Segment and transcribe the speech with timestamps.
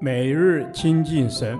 [0.00, 1.58] 每日亲近神，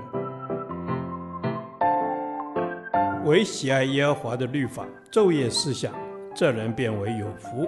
[3.24, 5.92] 唯喜爱耶和华的律法，昼夜思想，
[6.34, 7.66] 这人便为有福。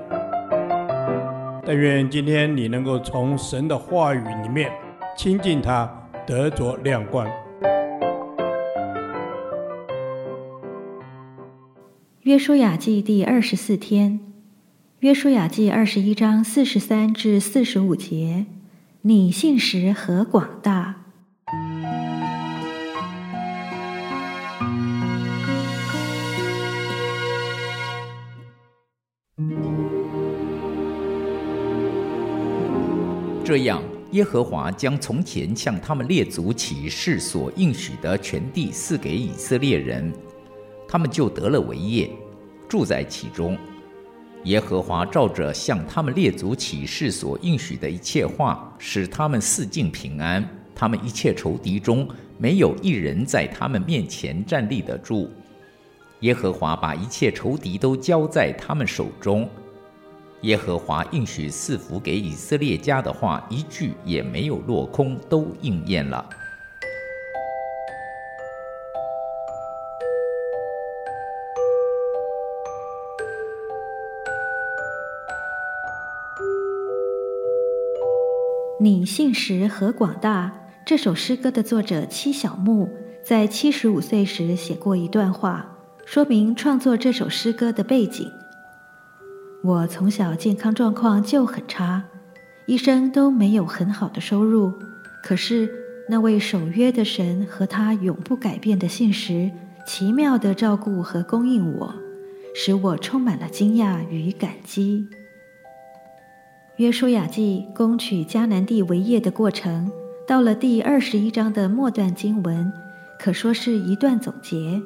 [1.65, 4.71] 但愿今天你能够从神的话语里面
[5.17, 5.91] 亲近他，
[6.27, 7.27] 得着亮光。
[12.23, 14.21] 约书亚记第二十四天，
[14.99, 18.47] 约书亚记二十一章四十三至四十五节。
[19.09, 20.97] 你信实何广大！
[33.45, 33.81] 这样，
[34.11, 40.13] 耶和华将从前向他们列祖起誓所应许的全地赐给以色列人，
[40.89, 42.11] 他们就得了为业，
[42.69, 43.57] 住在其中。
[44.47, 50.49] 耶和华照着向他们列祖起誓所应许的一切话，使他们四境平安。
[50.73, 55.29] 他们一切仇敌中，没有一人在他们面前站立得住。
[56.21, 59.49] 耶和华把一切仇敌都交在他们手中。
[60.43, 66.25] 耶和华应许赐福给以色列家的话，一句也没有落空，都应验了。
[78.79, 80.53] 你信实何广大！
[80.85, 82.87] 这首诗歌的作者戚小木
[83.25, 85.67] 在七十五岁时写过一段话，
[86.05, 88.31] 说明创作这首诗歌的背景。
[89.65, 92.05] 我从小健康状况就很差，
[92.67, 94.71] 一生都没有很好的收入。
[95.25, 95.71] 可是
[96.07, 99.51] 那位守约的神和他永不改变的信实，
[99.87, 101.95] 奇妙地照顾和供应我，
[102.55, 105.09] 使我充满了惊讶与感激。
[106.77, 109.91] 约书亚记攻取迦南地为业的过程，
[110.27, 112.71] 到了第二十一章的末段经文，
[113.19, 114.83] 可说是一段总结。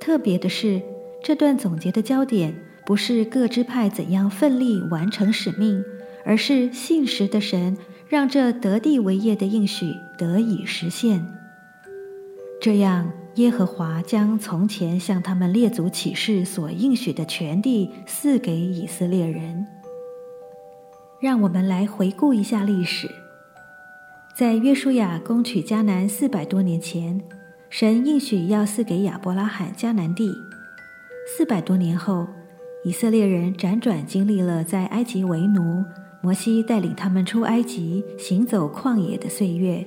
[0.00, 0.80] 特别的是，
[1.22, 2.54] 这段总结的焦点
[2.86, 5.84] 不是各支派怎样奋力完成使命，
[6.24, 7.76] 而是信实的神
[8.08, 11.22] 让这得地为业的应许得以实现。
[12.62, 19.66] 这样，耶和华将从前向他们列祖起誓所应许的全地赐给以色列人。
[21.20, 23.10] 让我们来回顾一下历史。
[24.34, 27.20] 在约书亚攻取迦南四百多年前，
[27.68, 30.32] 神应许要赐给亚伯拉罕迦南地。
[31.26, 32.26] 四百多年后，
[32.86, 35.84] 以色列人辗转经历了在埃及为奴，
[36.22, 39.86] 摩西带领他们出埃及，行走旷野的岁月，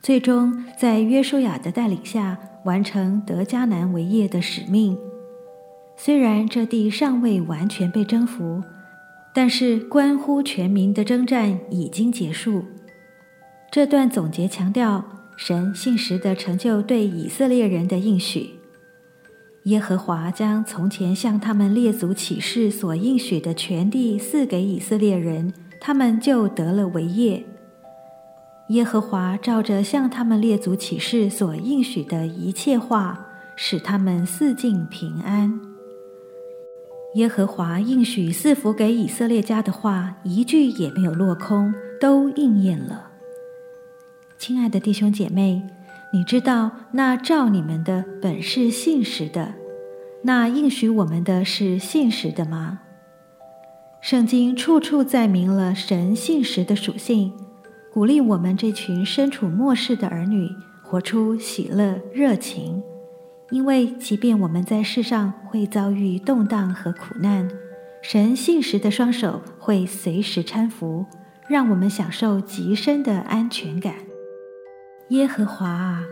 [0.00, 4.96] 最终在约书亚的带领下，完成得迦南为业的使命。
[5.96, 8.62] 虽然这地尚未完全被征服。
[9.32, 12.64] 但是，关乎全民的征战已经结束。
[13.70, 15.04] 这段总结强调
[15.36, 18.50] 神信实的成就对以色列人的应许。
[19.64, 27.44] 耶和华将从前向他们列祖起誓所应许的全地赐给以色列人，他们就得了为业。
[28.70, 35.69] 耶和华照着向他们列祖起誓所应许的一切话，使他们四境平安。
[37.14, 43.10] 耶和华应许赐福给以色列家的话，一句也没有落空，都应验了。
[44.38, 45.60] 亲爱的弟兄姐妹，
[46.12, 49.54] 你知道那照你们的本是信实的，
[50.22, 52.78] 那应许我们的是信实的吗？
[54.00, 57.32] 圣经处处载明了神信实的属性，
[57.92, 60.48] 鼓励我们这群身处末世的儿女，
[60.80, 62.80] 活出喜乐热情。
[63.50, 67.48] 因为，即便我们在世上会遭遇动荡和苦难，
[68.00, 71.04] 神信实的双手会随时搀扶，
[71.48, 73.94] 让我们享受极深的安全感。
[75.08, 76.04] 耶和华啊，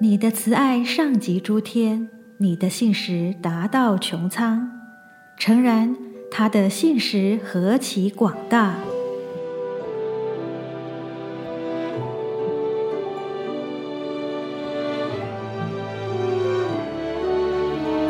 [0.00, 2.08] 你的慈爱上及诸天，
[2.38, 4.70] 你的信实达到穹苍，
[5.36, 5.96] 诚然，
[6.30, 8.76] 他的信实何其广大！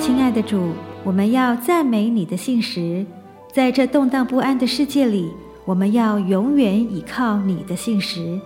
[0.07, 0.71] 亲爱的主，
[1.03, 3.05] 我们要赞美你的信实，
[3.53, 5.33] 在这动荡不安的世界里，
[5.65, 8.41] 我们要永远倚靠你的信实。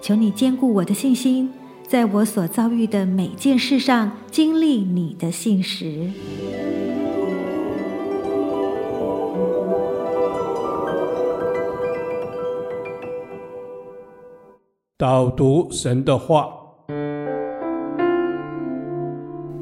[0.00, 1.52] 求你坚固我的信心，
[1.86, 6.10] 在我所遭遇的每件事上经历你的信实。
[14.96, 16.65] 导读神的话。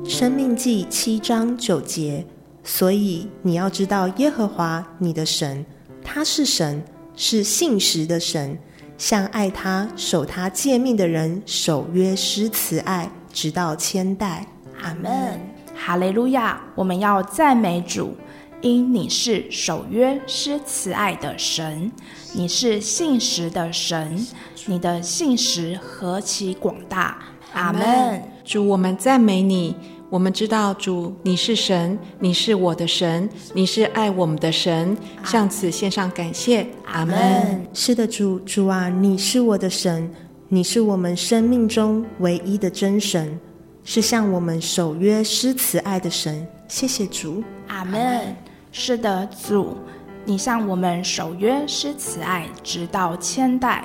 [0.07, 2.25] 生命记七章九节，
[2.63, 5.65] 所以你要知道耶和华你的神，
[6.05, 6.85] 他是神，
[7.17, 8.59] 是信实的神，
[8.99, 14.47] 向爱他、守他诫命的人守约施慈爱，直到千代。
[14.83, 15.41] 阿门。
[15.75, 16.61] 哈利路亚！
[16.75, 18.15] 我们要赞美主，
[18.61, 21.91] 因你是守约施慈爱的神，
[22.35, 24.25] 你是信实的神，
[24.67, 27.19] 你的信实何其广大！
[27.55, 28.23] 阿门。
[28.45, 29.75] 主，我们赞美你。
[30.11, 36.65] 我们知道主，你是神，你是我的神，你是爱我们的神，向此献上感谢。
[36.85, 37.67] 阿门。
[37.73, 40.09] 是的，主，主啊，你是我的神，
[40.49, 43.41] 你是我们生命中唯一的真神，
[43.83, 46.47] 是向我们守约施慈爱的神。
[46.69, 47.43] 谢谢主。
[47.67, 48.37] 阿门。
[48.71, 49.77] 是的，主，
[50.25, 53.85] 你向我们守约施慈爱，直到千代。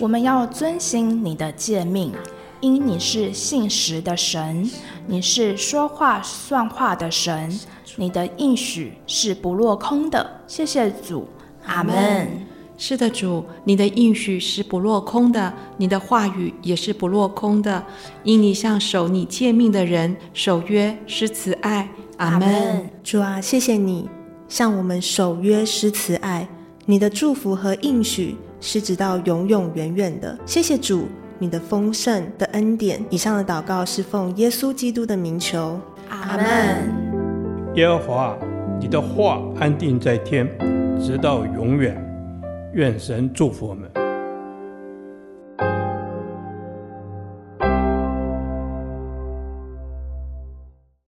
[0.00, 2.12] 我们要遵行你的诫命。
[2.60, 4.70] 因你是信实的神，
[5.06, 7.60] 你是说话算话的神，
[7.96, 10.40] 你的应许是不落空的。
[10.46, 11.28] 谢谢主，
[11.64, 12.46] 阿门。
[12.78, 17.82] 是的，主，你的应许是不落空的，你的话语也是不落空的。
[18.22, 21.88] 因你向守你诫命的人守约施慈爱，
[22.18, 22.90] 阿门。
[23.02, 24.06] 主啊，谢谢你
[24.46, 26.46] 向我们守约施慈爱，
[26.84, 30.38] 你的祝福和应许是直到永永远远的。
[30.44, 31.08] 谢谢主。
[31.38, 33.04] 你的丰盛的恩典。
[33.10, 36.46] 以上的祷告是奉耶稣基督的名求，阿门。
[37.74, 38.36] 耶和华，
[38.80, 40.48] 你的话安定在天，
[41.00, 42.02] 直到永远。
[42.72, 44.05] 愿神祝福我们。